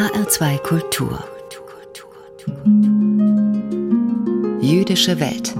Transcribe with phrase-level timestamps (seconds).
[0.00, 1.22] HR2 Kultur
[4.62, 5.54] Jüdische Welt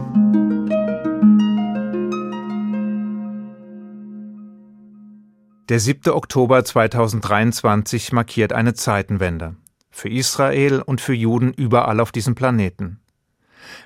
[5.68, 6.14] Der 7.
[6.14, 9.56] Oktober 2023 markiert eine Zeitenwende.
[9.90, 12.98] Für Israel und für Juden überall auf diesem Planeten.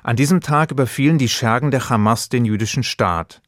[0.05, 3.43] An diesem Tag überfielen die Schergen der Hamas den jüdischen Staat.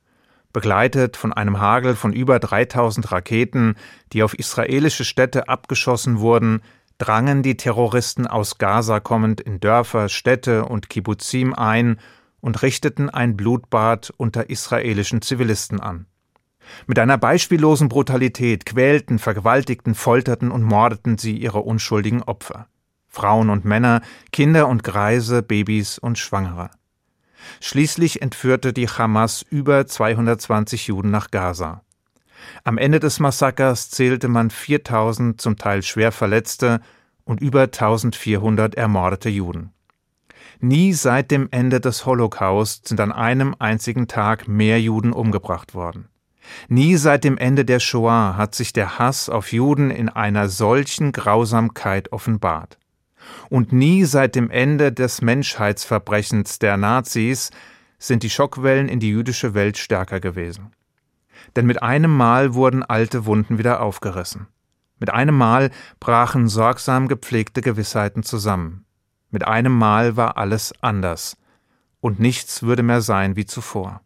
[0.52, 3.76] Begleitet von einem Hagel von über 3000 Raketen,
[4.12, 6.62] die auf israelische Städte abgeschossen wurden,
[6.98, 11.98] drangen die Terroristen aus Gaza kommend in Dörfer, Städte und Kibbuzim ein
[12.40, 16.06] und richteten ein Blutbad unter israelischen Zivilisten an.
[16.86, 22.68] Mit einer beispiellosen Brutalität quälten, vergewaltigten, folterten und mordeten sie ihre unschuldigen Opfer.
[23.08, 26.70] Frauen und Männer, Kinder und Greise, Babys und Schwangere.
[27.60, 31.82] Schließlich entführte die Hamas über 220 Juden nach Gaza.
[32.64, 36.80] Am Ende des Massakers zählte man 4000 zum Teil schwer Verletzte
[37.24, 39.72] und über 1400 ermordete Juden.
[40.60, 46.08] Nie seit dem Ende des Holocaust sind an einem einzigen Tag mehr Juden umgebracht worden.
[46.68, 51.12] Nie seit dem Ende der Shoah hat sich der Hass auf Juden in einer solchen
[51.12, 52.78] Grausamkeit offenbart.
[53.50, 57.50] Und nie seit dem Ende des Menschheitsverbrechens der Nazis
[57.98, 60.70] sind die Schockwellen in die jüdische Welt stärker gewesen.
[61.54, 64.46] Denn mit einem Mal wurden alte Wunden wieder aufgerissen.
[64.98, 65.70] Mit einem Mal
[66.00, 68.84] brachen sorgsam gepflegte Gewissheiten zusammen.
[69.30, 71.36] Mit einem Mal war alles anders,
[72.00, 74.00] und nichts würde mehr sein wie zuvor.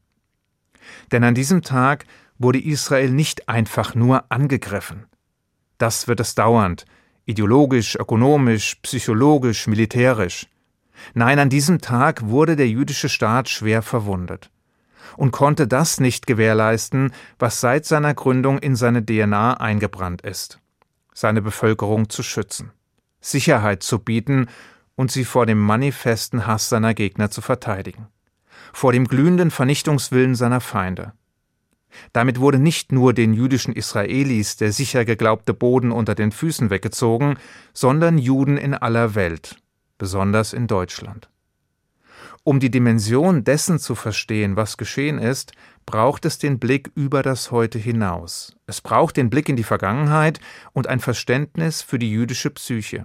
[1.13, 2.07] Denn an diesem Tag
[2.39, 5.07] wurde Israel nicht einfach nur angegriffen.
[5.79, 6.87] Das wird es dauernd,
[7.27, 10.49] ideologisch, ökonomisch, psychologisch, militärisch.
[11.15, 14.51] Nein, an diesem Tag wurde der jüdische Staat schwer verwundet
[15.17, 20.61] und konnte das nicht gewährleisten, was seit seiner Gründung in seine DNA eingebrannt ist
[21.21, 22.73] seine Bevölkerung zu schützen,
[23.21, 24.47] Sicherheit zu bieten
[24.97, 28.09] und sie vor dem manifesten Hass seiner Gegner zu verteidigen,
[28.73, 31.13] vor dem glühenden Vernichtungswillen seiner Feinde.
[32.13, 37.37] Damit wurde nicht nur den jüdischen Israelis der sicher geglaubte Boden unter den Füßen weggezogen,
[37.75, 39.57] sondern Juden in aller Welt,
[39.99, 41.29] besonders in Deutschland.
[42.43, 45.53] Um die Dimension dessen zu verstehen, was geschehen ist,
[45.85, 48.57] braucht es den Blick über das Heute hinaus.
[48.67, 50.41] Es braucht den Blick in die Vergangenheit
[50.73, 53.05] und ein Verständnis für die jüdische Psyche.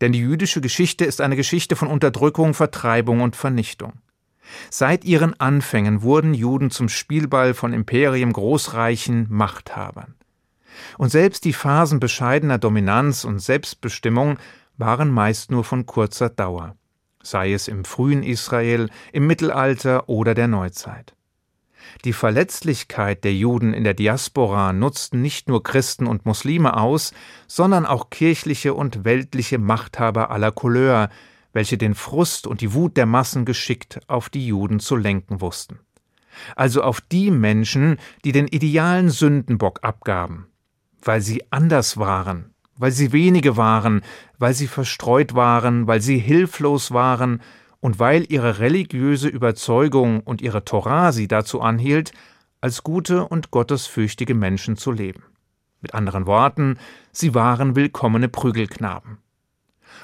[0.00, 3.92] Denn die jüdische Geschichte ist eine Geschichte von Unterdrückung, Vertreibung und Vernichtung.
[4.70, 10.14] Seit ihren Anfängen wurden Juden zum Spielball von Imperien, Großreichen, Machthabern.
[10.96, 14.38] Und selbst die Phasen bescheidener Dominanz und Selbstbestimmung
[14.78, 16.76] waren meist nur von kurzer Dauer
[17.24, 21.14] sei es im frühen Israel, im Mittelalter oder der Neuzeit.
[22.04, 27.12] Die Verletzlichkeit der Juden in der Diaspora nutzten nicht nur Christen und Muslime aus,
[27.46, 31.08] sondern auch kirchliche und weltliche Machthaber aller Couleur,
[31.52, 35.78] welche den Frust und die Wut der Massen geschickt auf die Juden zu lenken wussten.
[36.56, 40.48] Also auf die Menschen, die den idealen Sündenbock abgaben,
[41.00, 44.02] weil sie anders waren, weil sie wenige waren,
[44.38, 47.40] weil sie verstreut waren, weil sie hilflos waren
[47.80, 52.12] und weil ihre religiöse Überzeugung und ihre Torah sie dazu anhielt,
[52.60, 55.22] als gute und gottesfürchtige Menschen zu leben.
[55.82, 56.78] Mit anderen Worten,
[57.12, 59.18] sie waren willkommene Prügelknaben.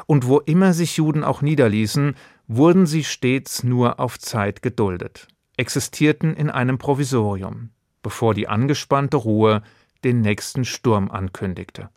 [0.07, 2.17] Und wo immer sich Juden auch niederließen,
[2.49, 7.71] wurden sie stets nur auf Zeit geduldet, existierten in einem Provisorium,
[8.03, 9.63] bevor die angespannte Ruhe
[10.05, 11.89] den nächsten Sturm ankündigte.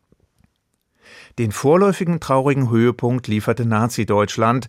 [1.39, 4.67] Den vorläufigen traurigen Höhepunkt lieferte Nazi-Deutschland,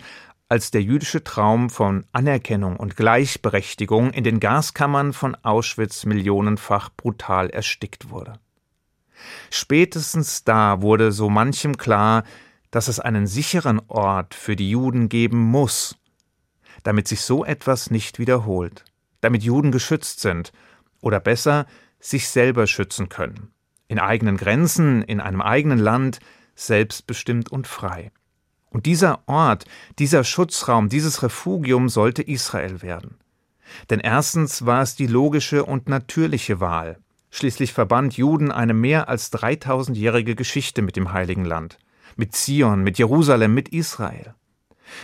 [0.49, 7.51] als der jüdische Traum von Anerkennung und Gleichberechtigung in den Gaskammern von Auschwitz millionenfach brutal
[7.51, 8.35] erstickt wurde.
[9.51, 12.25] Spätestens da wurde so manchem klar,
[12.71, 15.97] dass es einen sicheren Ort für die Juden geben muss,
[16.83, 18.85] damit sich so etwas nicht wiederholt,
[19.21, 20.53] damit Juden geschützt sind
[21.01, 21.67] oder besser
[22.01, 23.53] sich selber schützen können,
[23.89, 26.19] in eigenen Grenzen, in einem eigenen Land,
[26.55, 28.11] selbstbestimmt und frei.
[28.71, 29.67] Und dieser Ort,
[29.99, 33.19] dieser Schutzraum, dieses Refugium sollte Israel werden.
[33.89, 36.99] Denn erstens war es die logische und natürliche Wahl.
[37.31, 41.79] Schließlich verband Juden eine mehr als 3000-jährige Geschichte mit dem Heiligen Land,
[42.17, 44.35] mit Zion, mit Jerusalem, mit Israel.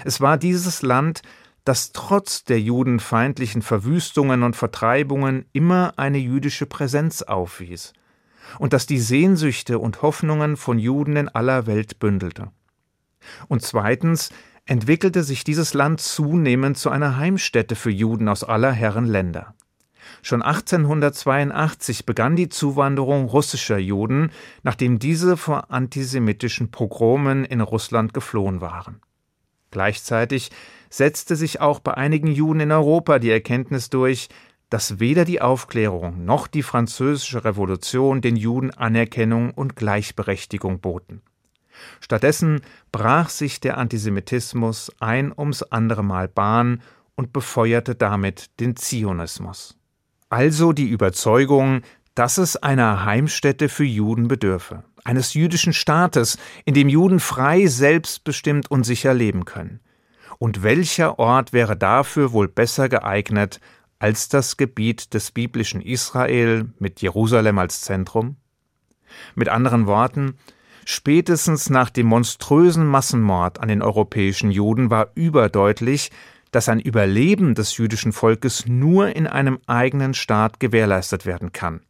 [0.04, 1.22] Es war dieses Land,
[1.64, 7.92] das trotz der judenfeindlichen Verwüstungen und Vertreibungen immer eine jüdische Präsenz aufwies
[8.58, 12.50] und das die Sehnsüchte und Hoffnungen von Juden in aller Welt bündelte.
[13.48, 14.30] Und zweitens
[14.66, 19.54] entwickelte sich dieses Land zunehmend zu einer Heimstätte für Juden aus aller Herren Länder.
[20.22, 24.30] Schon 1882 begann die Zuwanderung russischer Juden,
[24.62, 29.00] nachdem diese vor antisemitischen Pogromen in Russland geflohen waren.
[29.70, 30.50] Gleichzeitig
[30.90, 34.28] setzte sich auch bei einigen Juden in Europa die Erkenntnis durch,
[34.70, 41.22] dass weder die Aufklärung noch die französische Revolution den Juden Anerkennung und Gleichberechtigung boten.
[42.00, 42.62] Stattdessen
[42.92, 46.82] brach sich der Antisemitismus ein ums andere Mal Bahn
[47.16, 49.76] und befeuerte damit den Zionismus.
[50.28, 51.82] Also die Überzeugung,
[52.14, 58.70] dass es einer Heimstätte für Juden bedürfe, eines jüdischen Staates, in dem Juden frei, selbstbestimmt
[58.70, 59.80] und sicher leben können.
[60.38, 63.60] Und welcher Ort wäre dafür wohl besser geeignet
[64.00, 68.36] als das Gebiet des biblischen Israel mit Jerusalem als Zentrum?
[69.34, 70.34] Mit anderen Worten,
[70.84, 76.10] spätestens nach dem monströsen Massenmord an den europäischen Juden war überdeutlich,
[76.50, 81.80] dass ein Überleben des jüdischen Volkes nur in einem eigenen Staat gewährleistet werden kann.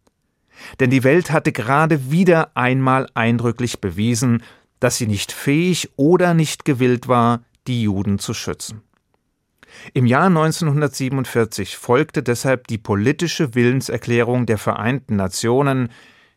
[0.81, 4.43] Denn die Welt hatte gerade wieder einmal eindrücklich bewiesen,
[4.81, 8.83] dass sie nicht fähig oder nicht gewillt war, die Juden zu schützen.
[9.95, 15.91] Im Jahr 1947 folgte deshalb die politische Willenserklärung der Vereinten Nationen,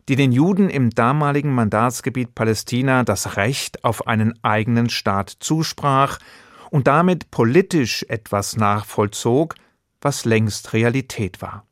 [0.08, 6.18] die den Juden im damaligen Mandatsgebiet Palästina das Recht auf einen eigenen Staat zusprach
[6.70, 9.54] und damit politisch etwas nachvollzog,
[10.00, 11.64] was längst Realität war.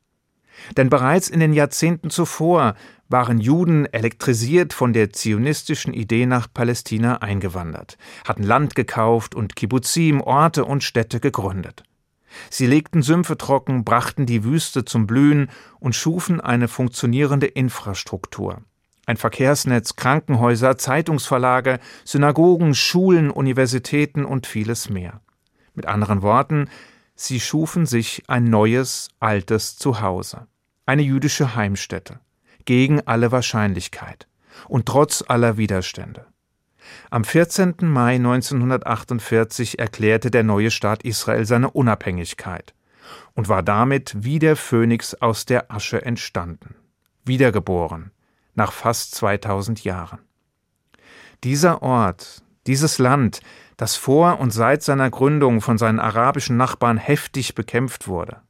[0.77, 2.75] Denn bereits in den Jahrzehnten zuvor
[3.13, 10.21] waren Juden elektrisiert von der zionistischen Idee nach Palästina eingewandert, hatten Land gekauft und Kibbuzim,
[10.21, 11.85] Orte und Städte gegründet.
[12.51, 18.63] Sie legten Sümpfe trocken, brachten die Wüste zum Blühen und schufen eine funktionierende Infrastruktur.
[19.05, 25.21] Ein Verkehrsnetz, Krankenhäuser, Zeitungsverlage, Synagogen, Schulen, Universitäten und vieles mehr.
[25.75, 26.69] Mit anderen Worten,
[27.15, 30.47] sie schufen sich ein neues, altes Zuhause,
[30.87, 32.21] eine jüdische Heimstätte,
[32.65, 34.27] gegen alle Wahrscheinlichkeit
[34.69, 36.27] und trotz aller Widerstände.
[37.11, 37.75] Am 14.
[37.81, 42.75] Mai 1948 erklärte der neue Staat Israel seine Unabhängigkeit
[43.35, 46.75] und war damit wie der Phönix aus der Asche entstanden,
[47.25, 48.11] wiedergeboren,
[48.55, 50.21] nach fast 2000 Jahren.
[51.45, 53.41] Dieser Ort, dieses Land,
[53.77, 58.43] das vor und seit seiner Gründung von seinen arabischen Nachbarn heftig bekämpft wurde,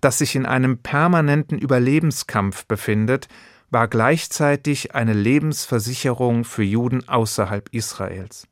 [0.00, 3.28] das sich in einem permanenten Überlebenskampf befindet,
[3.70, 8.46] war gleichzeitig eine Lebensversicherung für Juden außerhalb Israels.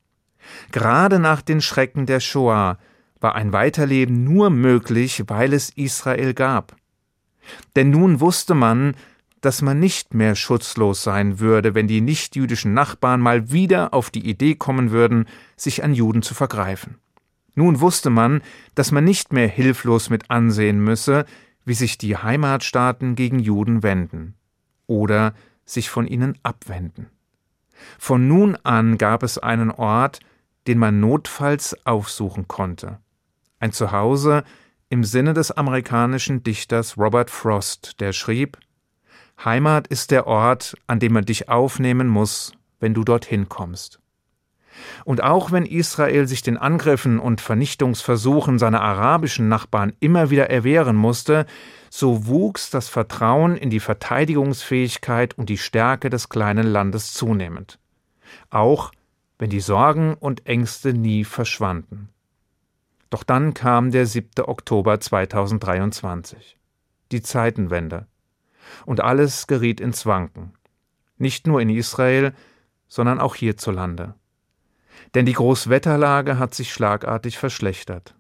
[0.73, 2.79] Gerade nach den Schrecken der Shoah
[3.21, 6.75] war ein Weiterleben nur möglich, weil es Israel gab.
[7.77, 8.95] Denn nun wusste man,
[9.41, 14.29] dass man nicht mehr schutzlos sein würde, wenn die nichtjüdischen Nachbarn mal wieder auf die
[14.29, 16.99] Idee kommen würden, sich an Juden zu vergreifen.
[17.55, 18.43] Nun wusste man,
[18.75, 21.25] dass man nicht mehr hilflos mit ansehen müsse,
[21.65, 24.35] wie sich die Heimatstaaten gegen Juden wenden
[24.87, 27.07] oder sich von ihnen abwenden.
[27.99, 30.21] Von nun an gab es einen Ort,
[30.67, 32.99] den man notfalls aufsuchen konnte.
[33.59, 34.45] Ein Zuhause
[34.89, 38.59] im Sinne des amerikanischen Dichters Robert Frost, der schrieb
[39.43, 44.00] Heimat ist der Ort, an dem man dich aufnehmen muss, wenn du dorthin kommst.
[45.05, 50.97] Und auch wenn Israel sich den Angriffen und Vernichtungsversuchen seiner arabischen Nachbarn immer wieder erwehren
[50.97, 51.47] musste,
[51.91, 57.79] so wuchs das Vertrauen in die Verteidigungsfähigkeit und die Stärke des kleinen Landes zunehmend.
[58.49, 58.93] Auch
[59.39, 62.09] wenn die Sorgen und Ängste nie verschwanden.
[63.11, 64.45] Doch dann kam der 7.
[64.45, 66.59] Oktober 2023.
[67.11, 68.07] Die Zeitenwende
[68.87, 70.53] und alles geriet ins Wanken.
[71.19, 72.33] Nicht nur in Israel,
[72.87, 74.15] sondern auch hierzulande.
[75.15, 78.15] Denn die Großwetterlage hat sich schlagartig verschlechtert.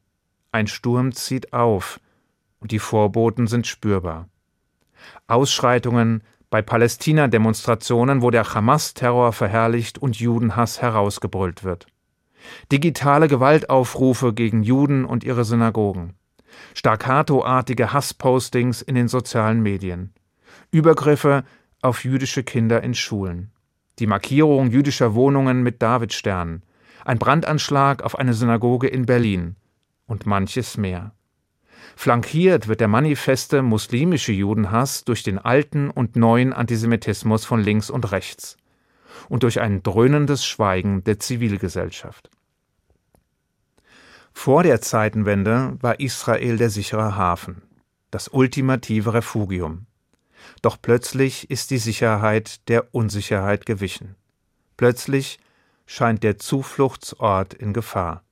[0.52, 2.00] Ein Sturm zieht auf,
[2.58, 4.28] und die Vorboten sind spürbar.
[5.26, 11.86] Ausschreitungen bei Palästina-Demonstrationen, wo der Hamas-Terror verherrlicht und Judenhass herausgebrüllt wird.
[12.72, 16.14] Digitale Gewaltaufrufe gegen Juden und ihre Synagogen.
[16.74, 20.12] Staccatoartige Hasspostings in den sozialen Medien.
[20.72, 21.44] Übergriffe
[21.82, 23.52] auf jüdische Kinder in Schulen,
[23.98, 26.62] die Markierung jüdischer Wohnungen mit Davidsternen,
[27.04, 29.56] ein Brandanschlag auf eine Synagoge in Berlin
[30.06, 31.12] und manches mehr.
[31.96, 38.10] Flankiert wird der manifeste muslimische Judenhass durch den alten und neuen Antisemitismus von links und
[38.12, 38.56] rechts
[39.28, 42.30] und durch ein dröhnendes Schweigen der Zivilgesellschaft.
[44.32, 47.62] Vor der Zeitenwende war Israel der sichere Hafen,
[48.10, 49.86] das ultimative Refugium.
[50.62, 54.16] Doch plötzlich ist die Sicherheit der Unsicherheit gewichen.
[54.76, 55.38] Plötzlich
[55.86, 58.22] scheint der Zufluchtsort in Gefahr.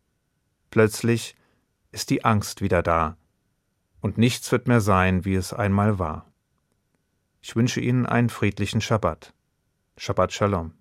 [0.71, 1.35] Plötzlich
[1.93, 3.17] ist die Angst wieder da.
[4.00, 6.31] und nichts wird mehr sein, wie es einmal war.
[7.41, 9.33] Ich wünsche Ihnen einen friedlichen Schabbat.
[9.97, 10.77] Shabbat Shalom.